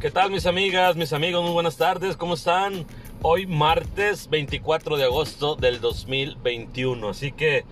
[0.00, 1.42] ¿Qué tal mis amigas, mis amigos?
[1.42, 2.86] Muy buenas tardes, ¿cómo están?
[3.20, 7.64] Hoy martes 24 de agosto del 2021, así que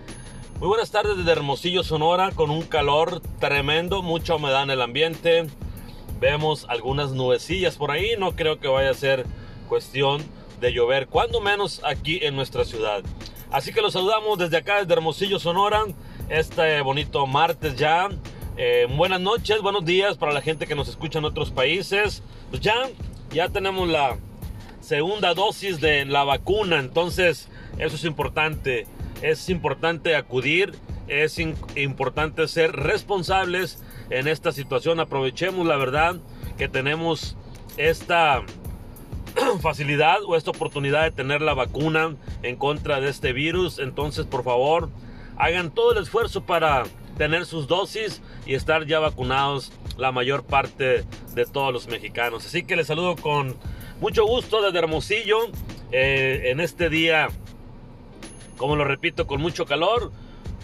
[0.59, 5.47] muy buenas tardes desde Hermosillo, Sonora, con un calor tremendo, mucha humedad en el ambiente.
[6.19, 9.25] Vemos algunas nubecillas por ahí, no creo que vaya a ser
[9.69, 10.21] cuestión
[10.59, 13.03] de llover, cuando menos aquí en nuestra ciudad.
[13.51, 15.85] Así que los saludamos desde acá, desde Hermosillo, Sonora,
[16.27, 18.09] este bonito martes ya.
[18.59, 22.23] Eh, buenas noches, buenos días para la gente que nos escucha en otros países.
[22.49, 22.73] Pues ya,
[23.29, 24.17] ya tenemos la
[24.81, 28.87] segunda dosis de la vacuna, entonces eso es importante.
[29.21, 30.73] Es importante acudir,
[31.07, 34.99] es importante ser responsables en esta situación.
[34.99, 36.15] Aprovechemos la verdad
[36.57, 37.37] que tenemos
[37.77, 38.41] esta
[39.61, 43.77] facilidad o esta oportunidad de tener la vacuna en contra de este virus.
[43.77, 44.89] Entonces, por favor,
[45.37, 46.85] hagan todo el esfuerzo para
[47.17, 52.45] tener sus dosis y estar ya vacunados la mayor parte de todos los mexicanos.
[52.45, 53.55] Así que les saludo con
[53.99, 55.49] mucho gusto desde Hermosillo
[55.91, 57.29] eh, en este día,
[58.57, 60.11] como lo repito, con mucho calor,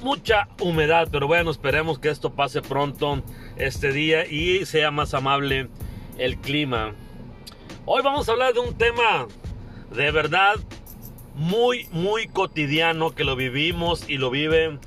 [0.04, 3.24] mucha humedad, pero bueno, esperemos que esto pase pronto
[3.58, 5.70] este día y sea más amable
[6.18, 6.94] el clima.
[7.86, 9.28] Hoy vamos a hablar de un tema
[9.92, 10.56] de verdad
[11.36, 14.78] muy, muy cotidiano que lo vivimos y lo vive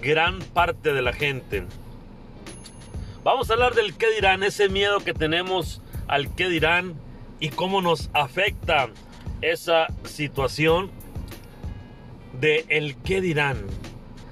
[0.00, 1.64] gran parte de la gente.
[3.24, 6.94] Vamos a hablar del qué dirán, ese miedo que tenemos al qué dirán
[7.40, 8.88] y cómo nos afecta
[9.42, 10.90] esa situación
[12.40, 13.58] de el qué dirán.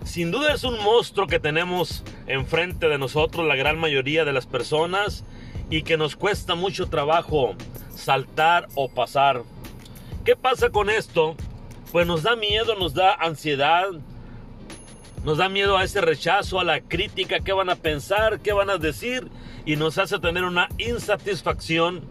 [0.05, 4.47] Sin duda es un monstruo que tenemos enfrente de nosotros la gran mayoría de las
[4.47, 5.25] personas
[5.69, 7.57] y que nos cuesta mucho trabajo
[7.95, 9.43] saltar o pasar.
[10.25, 11.37] ¿Qué pasa con esto?
[11.93, 13.87] Pues nos da miedo, nos da ansiedad,
[15.27, 18.71] nos da miedo a ese rechazo, a la crítica, qué van a pensar, qué van
[18.71, 19.29] a decir
[19.65, 22.05] y nos hace tener una insatisfacción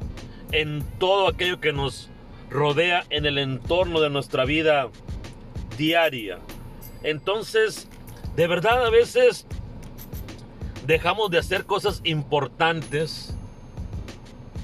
[0.51, 2.09] en todo aquello que nos
[2.49, 4.89] rodea en el entorno de nuestra vida
[5.77, 6.39] diaria.
[7.03, 7.87] Entonces,
[8.35, 9.47] de verdad a veces
[10.85, 13.33] dejamos de hacer cosas importantes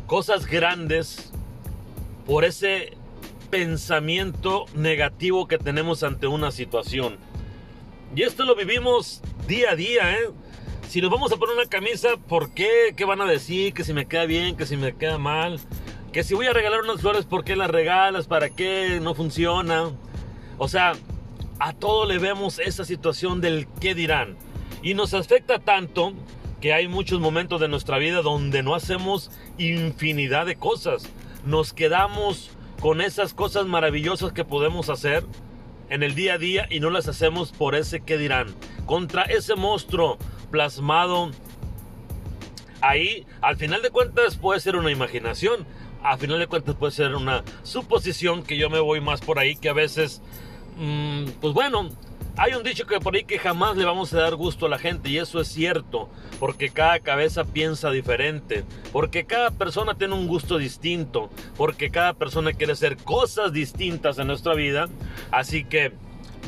[0.08, 1.32] cosas grandes
[2.26, 2.98] por ese
[3.50, 7.31] pensamiento negativo que tenemos ante una situación.
[8.14, 10.30] Y esto lo vivimos día a día, ¿eh?
[10.90, 12.94] Si nos vamos a poner una camisa, ¿por qué?
[12.98, 13.74] ¿Qué van a decir?
[13.74, 15.62] Que si me queda bien, que si me queda mal.
[16.12, 18.28] Que si voy a regalar unas flores, ¿por qué las regalas?
[18.28, 19.00] ¿Para qué?
[19.02, 19.92] No funciona.
[20.58, 20.92] O sea,
[21.60, 24.36] a todo le vemos esa situación del qué dirán.
[24.84, 26.12] Y nos afecta tanto
[26.60, 31.08] que hay muchos momentos de nuestra vida donde no hacemos infinidad de cosas.
[31.46, 32.52] Nos quedamos
[32.82, 35.24] con esas cosas maravillosas que podemos hacer
[35.92, 38.48] en el día a día y no las hacemos por ese que dirán.
[38.86, 40.18] Contra ese monstruo
[40.50, 41.32] plasmado
[42.80, 45.68] ahí, al final de cuentas puede ser una imaginación,
[46.02, 49.58] al final de cuentas puede ser una suposición que yo me voy más por ahí
[49.58, 50.22] que a veces,
[50.78, 51.90] mm, pues bueno,
[52.42, 54.80] hay un dicho que por ahí que jamás le vamos a dar gusto a la
[54.80, 56.10] gente y eso es cierto,
[56.40, 62.54] porque cada cabeza piensa diferente, porque cada persona tiene un gusto distinto, porque cada persona
[62.54, 64.90] quiere hacer cosas distintas en nuestra vida,
[65.30, 65.94] así que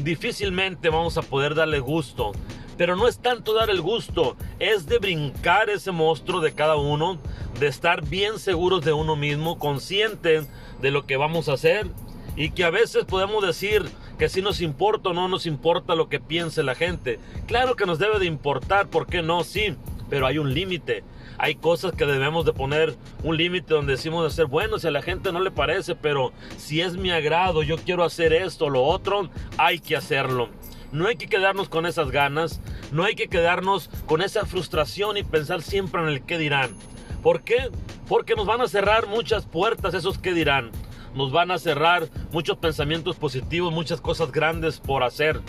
[0.03, 2.31] difícilmente vamos a poder darle gusto.
[2.75, 7.19] Pero no es tanto dar el gusto, es de brincar ese monstruo de cada uno,
[7.59, 10.49] de estar bien seguros de uno mismo, conscientes
[10.81, 11.87] de lo que vamos a hacer
[12.35, 13.85] y que a veces podemos decir,
[14.18, 17.19] que si nos importa o no nos importa lo que piense la gente.
[17.47, 19.44] Claro que nos debe de importar, ¿por qué no?
[19.44, 19.75] Sí,
[20.09, 21.03] pero hay un límite.
[21.38, 24.91] Hay cosas que debemos de poner un límite donde decimos de ser bueno, si a
[24.91, 28.69] la gente no le parece, pero si es mi agrado, yo quiero hacer esto o
[28.69, 30.50] lo otro, hay que hacerlo.
[30.91, 35.24] No hay que quedarnos con esas ganas, no hay que quedarnos con esa frustración y
[35.24, 36.75] pensar siempre en el qué dirán.
[37.24, 37.72] ¿Por qué?
[38.07, 40.69] Porque nos van a cerrar muchas puertas esos que dirán
[41.16, 45.41] nos van a cerrar muchos pensamientos positivos, muchas cosas grandes por hacer.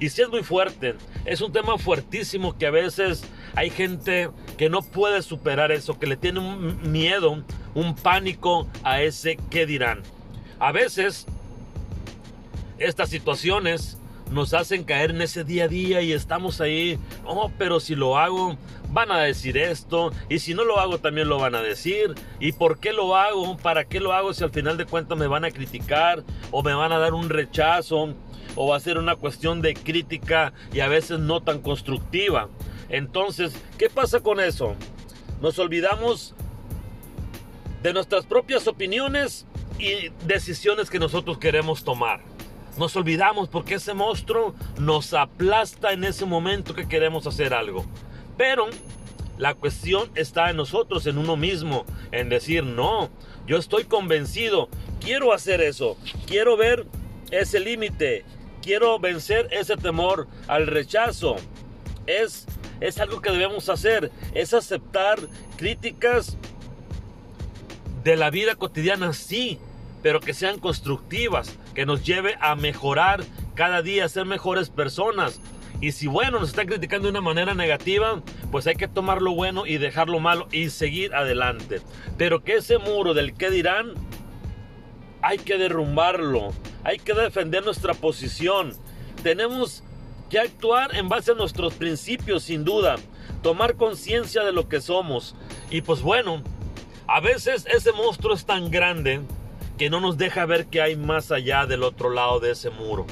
[0.00, 3.24] Y si es muy fuerte, es un tema fuertísimo que a veces
[3.56, 7.42] hay gente que no puede superar eso, que le tiene un miedo,
[7.74, 10.02] un pánico a ese qué dirán.
[10.60, 11.26] A veces
[12.78, 13.98] estas situaciones
[14.30, 18.18] nos hacen caer en ese día a día y estamos ahí, oh, pero si lo
[18.18, 18.56] hago,
[18.90, 22.52] van a decir esto, y si no lo hago también lo van a decir, y
[22.52, 25.44] por qué lo hago, para qué lo hago si al final de cuentas me van
[25.44, 28.14] a criticar o me van a dar un rechazo
[28.56, 32.48] o va a ser una cuestión de crítica y a veces no tan constructiva.
[32.88, 34.74] Entonces, ¿qué pasa con eso?
[35.40, 36.34] Nos olvidamos
[37.82, 39.46] de nuestras propias opiniones
[39.78, 42.27] y decisiones que nosotros queremos tomar.
[42.78, 47.84] Nos olvidamos porque ese monstruo nos aplasta en ese momento que queremos hacer algo.
[48.36, 48.68] Pero
[49.38, 53.08] La cuestión está en nosotros, en uno mismo, en decir, no,
[53.46, 54.68] yo estoy convencido,
[55.00, 55.96] quiero hacer eso,
[56.26, 56.86] quiero ver
[57.30, 58.24] ese límite,
[58.62, 61.36] quiero vencer ese temor al rechazo.
[62.08, 62.46] Es,
[62.80, 65.20] es algo que debemos hacer, es aceptar
[65.56, 66.36] críticas
[68.02, 69.60] de la vida cotidiana, sí,
[70.02, 73.24] pero que sean constructivas, que nos lleve a mejorar
[73.54, 75.40] cada día, a ser mejores personas.
[75.80, 79.32] Y si bueno, nos están criticando de una manera negativa, pues hay que tomar lo
[79.32, 81.80] bueno y dejar lo malo y seguir adelante.
[82.16, 83.94] Pero que ese muro del que dirán,
[85.22, 86.52] hay que derrumbarlo,
[86.84, 88.72] hay que defender nuestra posición.
[89.22, 89.84] Tenemos
[90.30, 92.96] que actuar en base a nuestros principios, sin duda,
[93.42, 95.34] tomar conciencia de lo que somos.
[95.70, 96.42] Y pues bueno,
[97.06, 99.22] a veces ese monstruo es tan grande
[99.78, 103.06] que no nos deja ver que hay más allá del otro lado de ese muro.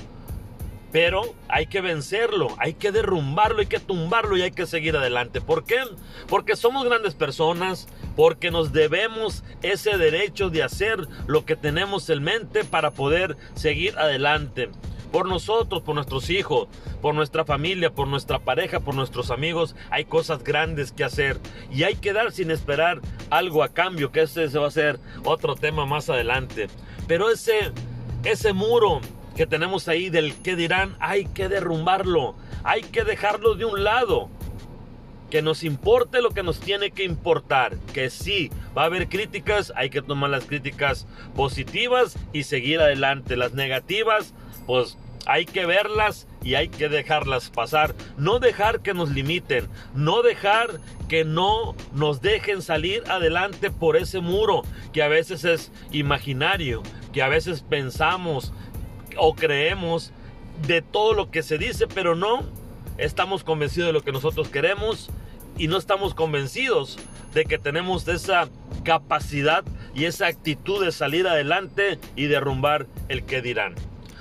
[0.92, 5.40] Pero hay que vencerlo, hay que derrumbarlo, hay que tumbarlo y hay que seguir adelante.
[5.40, 5.76] ¿Por qué?
[6.28, 7.86] Porque somos grandes personas,
[8.16, 13.96] porque nos debemos ese derecho de hacer lo que tenemos en mente para poder seguir
[13.98, 14.70] adelante
[15.12, 16.68] por nosotros, por nuestros hijos,
[17.00, 19.74] por nuestra familia, por nuestra pareja, por nuestros amigos.
[19.90, 21.38] Hay cosas grandes que hacer
[21.70, 23.00] y hay que dar sin esperar
[23.30, 26.68] algo a cambio, que ese va a ser otro tema más adelante.
[27.06, 27.72] Pero ese,
[28.24, 29.00] ese muro
[29.36, 34.30] que tenemos ahí del que dirán, hay que derrumbarlo, hay que dejarlo de un lado.
[35.30, 37.76] Que nos importe lo que nos tiene que importar.
[37.92, 43.36] Que sí, va a haber críticas, hay que tomar las críticas positivas y seguir adelante.
[43.36, 44.34] Las negativas,
[44.66, 44.96] pues
[45.26, 47.94] hay que verlas y hay que dejarlas pasar.
[48.16, 49.68] No dejar que nos limiten.
[49.94, 55.72] No dejar que no nos dejen salir adelante por ese muro que a veces es
[55.90, 56.82] imaginario,
[57.12, 58.52] que a veces pensamos
[59.18, 60.12] o creemos
[60.66, 62.44] de todo lo que se dice, pero no
[62.98, 65.10] estamos convencidos de lo que nosotros queremos
[65.58, 66.98] y no estamos convencidos
[67.34, 68.48] de que tenemos esa
[68.84, 69.64] capacidad
[69.94, 73.74] y esa actitud de salir adelante y derrumbar el que dirán.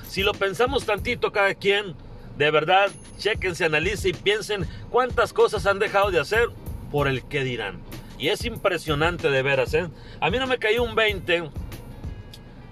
[0.08, 1.96] Si lo pensamos tantito cada quien,
[2.38, 6.50] de verdad, chequense, analicen y piensen cuántas cosas han dejado de hacer
[6.92, 7.80] por el que dirán.
[8.18, 9.90] Y es impresionante de veras, ¿eh?
[10.22, 11.50] A mí no me cayó un 20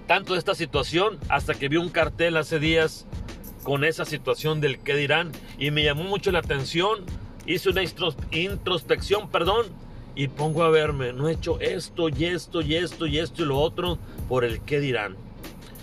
[0.06, 3.06] tanto de esta situación hasta que vi un cartel hace días
[3.62, 7.04] con esa situación del que dirán y me llamó mucho la atención.
[7.46, 7.82] Hice una
[8.30, 9.66] introspección, perdón,
[10.14, 13.46] y pongo a verme, no he hecho esto y esto y esto y esto y
[13.46, 13.98] lo otro
[14.28, 15.16] por el que dirán.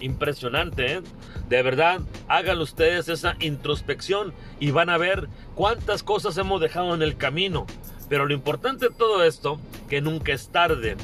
[0.01, 1.01] Impresionante, ¿eh?
[1.47, 7.01] De verdad, hagan ustedes esa introspección y van a ver cuántas cosas hemos dejado en
[7.01, 7.67] el camino.
[8.09, 10.97] Pero lo importante de todo esto, que nunca es tarde.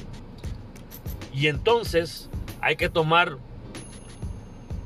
[1.34, 2.30] Y entonces
[2.62, 3.38] hay que tomar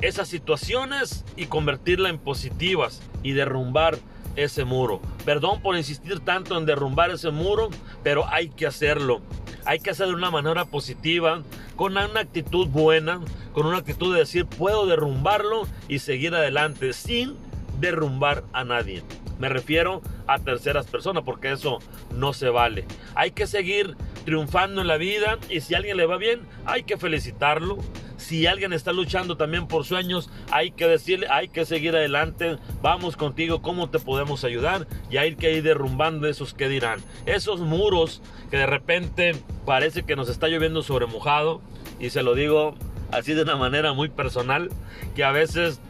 [0.02, 3.98] esas situaciones y convertirla en positivas y derrumbar
[4.36, 5.02] ese muro.
[5.25, 7.69] Perdón por insistir tanto en derrumbar ese muro,
[8.04, 9.22] pero hay que hacerlo.
[9.66, 11.44] Hay que hacerlo de una manera positiva,
[11.75, 13.22] con una actitud buena,
[13.54, 17.36] con una actitud de decir puedo derrumbarlo y seguir adelante sin
[17.80, 19.04] derrumbar a nadie.
[19.40, 21.80] Me refiero a terceras personas porque eso
[22.16, 22.86] no se vale.
[23.16, 26.84] Hay que seguir triunfando en la vida y si a alguien le va bien, hay
[26.84, 27.78] que felicitarlo.
[28.21, 33.18] Si alguien está luchando también por sueños, hay que decirle, hay que seguir adelante, vamos
[33.18, 34.88] contigo, ¿cómo te podemos ayudar?
[35.09, 37.01] Y hay que ir derrumbando esos que dirán.
[37.25, 41.62] Esos muros que de repente parece que nos está lloviendo sobre mojado,
[42.00, 42.75] y se lo digo
[43.12, 44.69] así de una manera muy personal,
[45.15, 45.81] que a veces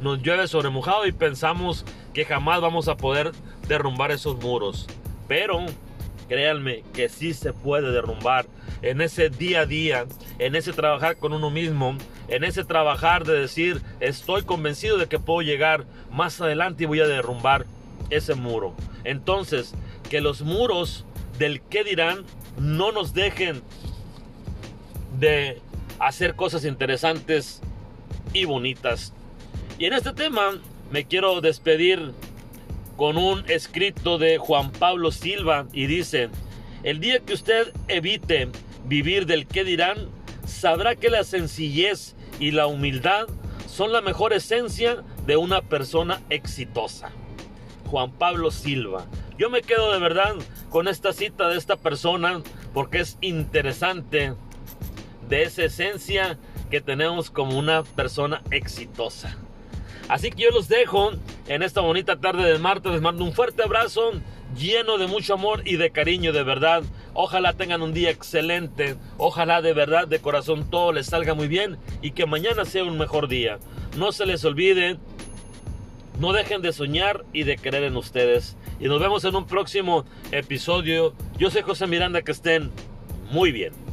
[0.00, 1.84] nos llueve sobre mojado y pensamos
[2.14, 3.32] que jamás vamos a poder
[3.66, 4.86] derrumbar esos muros.
[5.26, 5.66] Pero
[6.28, 8.46] créanme que sí se puede derrumbar
[8.82, 10.06] en ese día a día,
[10.38, 11.96] en ese trabajar con uno mismo,
[12.28, 17.00] en ese trabajar de decir, estoy convencido de que puedo llegar más adelante y voy
[17.00, 17.66] a derrumbar
[18.10, 18.74] ese muro.
[19.04, 19.74] Entonces,
[20.08, 21.04] que los muros
[21.38, 22.24] del que dirán
[22.58, 23.62] no nos dejen
[25.18, 25.60] de
[25.98, 27.60] hacer cosas interesantes
[28.32, 29.12] y bonitas.
[29.78, 30.58] Y en este tema
[30.90, 32.12] me quiero despedir
[32.96, 36.28] con un escrito de Juan Pablo Silva y dice,
[36.82, 38.48] el día que usted evite
[38.90, 40.08] vivir del qué dirán,
[40.44, 43.28] sabrá que la sencillez y la humildad
[43.68, 47.12] son la mejor esencia de una persona exitosa.
[47.86, 49.06] Juan Pablo Silva.
[49.38, 50.34] Yo me quedo de verdad
[50.70, 52.42] con esta cita de esta persona
[52.74, 54.34] porque es interesante
[55.28, 56.36] de esa esencia
[56.68, 59.36] que tenemos como una persona exitosa.
[60.08, 61.12] Así que yo los dejo
[61.46, 62.90] en esta bonita tarde de martes.
[62.90, 64.14] Les mando un fuerte abrazo
[64.56, 66.82] lleno de mucho amor y de cariño de verdad.
[67.14, 68.96] Ojalá tengan un día excelente.
[69.18, 72.98] Ojalá de verdad, de corazón, todo les salga muy bien y que mañana sea un
[72.98, 73.58] mejor día.
[73.96, 74.98] No se les olvide
[76.18, 78.56] No dejen de soñar y de creer en ustedes.
[78.78, 81.14] Y nos vemos en un próximo episodio.
[81.38, 82.70] Yo soy José Miranda, que estén
[83.30, 83.89] muy bien.